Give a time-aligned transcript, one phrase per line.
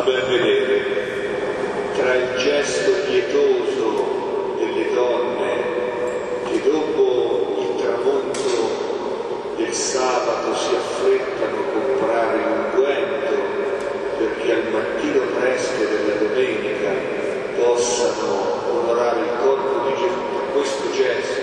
[0.00, 0.80] a ben vedere,
[1.94, 5.52] tra il gesto pietoso delle donne
[6.48, 13.34] che dopo il tramonto del sabato si affrettano a comprare l'unguento
[14.16, 16.92] perché al mattino presto della domenica
[17.56, 20.20] possano onorare il corpo di Gesù.
[20.32, 21.42] Per questo gesto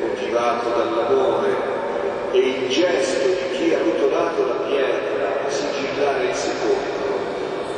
[0.00, 1.52] motivato dall'amore
[2.32, 6.83] e il gesto di chi ha rotolato la pietra a sigillare il sepolcro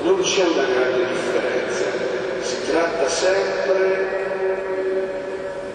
[0.07, 1.85] non c'è una grande differenza,
[2.41, 4.15] si tratta sempre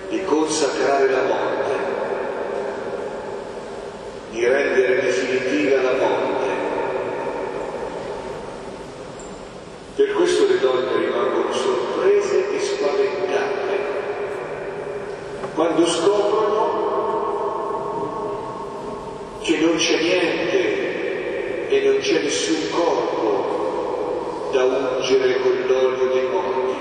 [0.08, 1.74] di consacrare la morte,
[4.30, 6.48] di rendere definitiva la morte.
[9.96, 13.80] Per questo le donne rimangono sorprese e spaventate
[15.54, 16.70] quando scoprono
[19.42, 23.61] che non c'è niente e non c'è nessun corpo
[24.52, 26.76] da ungere con l'olio dei morti,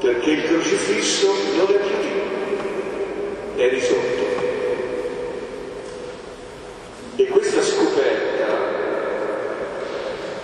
[0.00, 4.24] perché il crocifisso non è più lì, è risolto.
[7.16, 8.46] E questa scoperta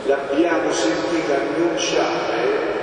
[0.04, 2.74] l'abbiamo sentita annunciare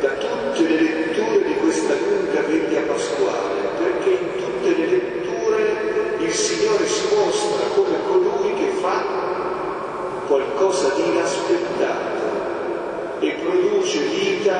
[0.00, 6.32] da tutte le letture di questa lunga veglia pasquale, perché in tutte le letture il
[6.32, 9.24] Signore si mostra come colui che fa
[10.26, 12.22] qualcosa di inaspettato
[13.28, 14.58] e produce vita,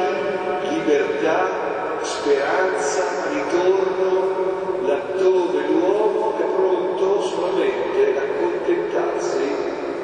[0.70, 9.39] libertà, speranza, ritorno laddove l'uomo è pronto solamente a accontentarsi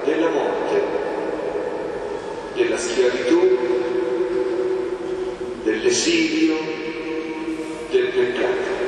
[0.04, 0.82] della morte,
[2.54, 3.58] della schiavitù,
[5.62, 6.56] dell'esilio,
[7.90, 8.78] del peccato.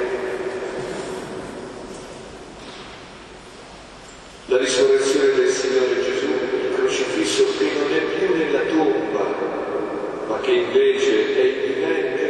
[4.47, 6.53] La risurrezione del Signore Gesù
[6.93, 9.25] crocifisso che non è più nella tomba,
[10.27, 12.21] ma che invece è imminente,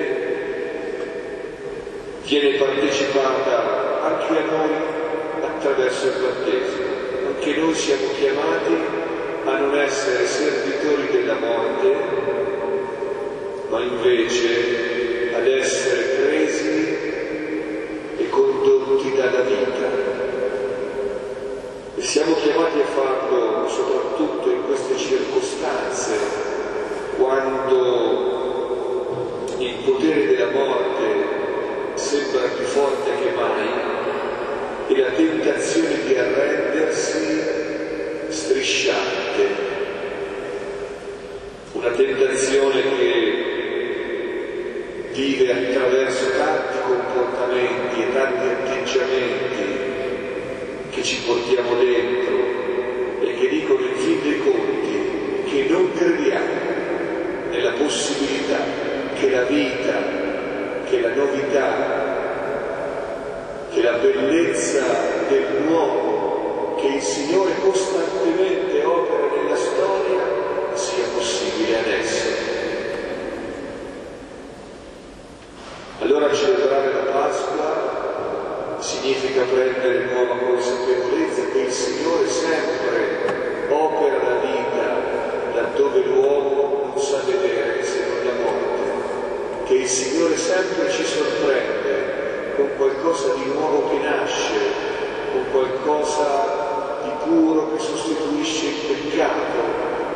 [2.24, 4.70] viene partecipata anche a noi
[5.42, 6.90] attraverso il battesimo.
[7.26, 8.74] Anche noi siamo chiamati
[9.44, 11.96] a non essere servitori della morte,
[13.68, 15.81] ma invece ad essere
[32.72, 33.68] forte che mai
[34.88, 37.40] e la tentazione di arrendersi
[38.28, 39.70] strisciante.
[41.72, 43.50] Una tentazione che
[45.12, 49.64] vive attraverso tanti comportamenti e tanti atteggiamenti
[50.90, 52.36] che ci portiamo dentro
[53.20, 56.70] e che dicono in fin dei conti che non crediamo
[57.50, 58.64] nella possibilità
[59.14, 60.02] che la vita,
[60.88, 62.21] che la novità,
[63.82, 64.84] che la bellezza
[65.28, 70.20] del nuovo che il Signore costantemente opera nella storia
[70.74, 72.28] sia possibile adesso.
[75.98, 85.60] Allora celebrare la Pasqua significa prendere nuova consapevolezza che il Signore sempre opera la vita
[85.60, 92.52] laddove l'uomo non sa vedere se non la morte, che il Signore sempre ci sorprende
[92.56, 94.54] con qualcosa di nuovo che nasce,
[95.30, 99.60] con qualcosa di puro che sostituisce il peccato,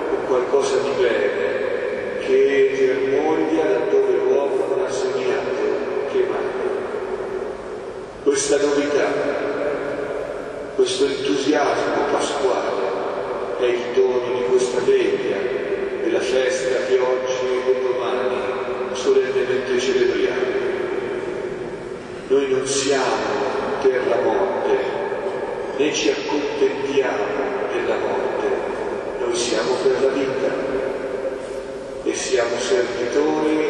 [0.09, 5.63] con qualcosa di bene, che germoglia laddove l'uomo non ha segnato,
[6.11, 6.75] che manca
[8.25, 9.13] questa novità,
[10.75, 12.85] questo entusiasmo pasquale
[13.61, 15.37] è il dono di questa veglia,
[16.03, 18.37] della festa che oggi e domani
[18.93, 20.57] solennemente celebriamo.
[22.29, 23.15] Noi non siamo
[23.83, 24.79] per la morte,
[25.77, 27.25] né ci accontentiamo
[27.73, 28.47] della morte,
[29.21, 30.55] noi siamo per la vita
[32.05, 33.69] e siamo servitori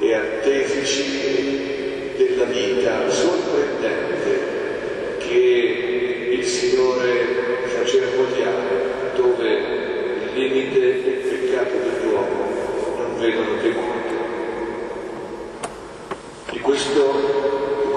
[0.00, 4.52] e artefici della vita sorprendente
[5.18, 7.42] che il Signore
[7.84, 12.48] germogliare dove il limite e il peccato dell'uomo
[12.96, 14.14] non vedono che morte.
[16.50, 17.53] Di, questo,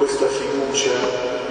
[0.07, 0.91] questa fiducia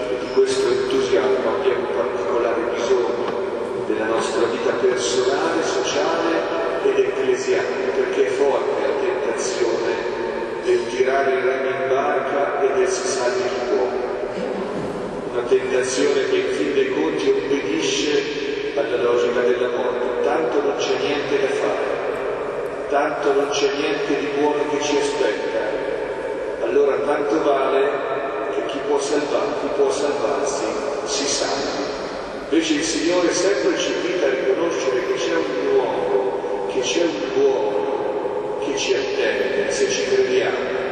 [0.09, 6.41] e di questo entusiasmo abbiamo particolare bisogno nella nostra vita personale, sociale
[6.85, 9.93] ed ecclesiale, perché è forte la tentazione
[10.65, 14.45] del tirare il remo in barca e del si salvi chi.
[15.33, 20.25] Una tentazione che in fin dei conti obbedisce alla logica della morte.
[20.25, 26.65] Tanto non c'è niente da fare, tanto non c'è niente di buono che ci aspetta,
[26.65, 28.16] allora tanto vale
[28.87, 30.65] può, salvar, chi può salvarsi
[31.05, 31.85] si salvi.
[32.49, 37.35] Invece il Signore sempre ci invita a riconoscere che c'è un uomo, che c'è un
[37.35, 40.85] buono, che ci attende se ci crediamo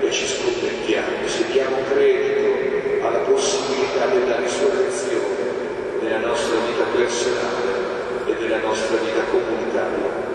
[0.00, 5.50] e ci scommettiamo, se diamo credito alla possibilità della risurrezione
[6.00, 10.30] nella nostra vita personale e nella nostra vita comunitaria.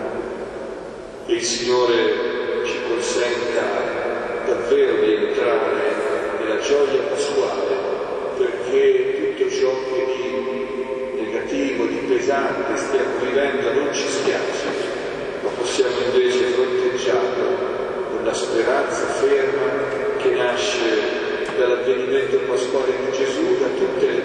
[1.26, 6.17] E il Signore ci consenta davvero di entrare
[6.48, 7.76] nella gioia pasquale
[8.38, 14.66] perché tutto ciò che di negativo, di pesante stiamo vivendo non ci spiace,
[15.42, 17.46] ma possiamo invece fronteggiarlo
[18.10, 20.78] con la speranza ferma che nasce
[21.58, 24.20] dall'avvenimento pasquale di Gesù, da tutte le